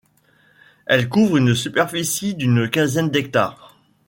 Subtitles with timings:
[0.87, 3.77] Elle couvre une superficie d'une quinzaine d'hectares.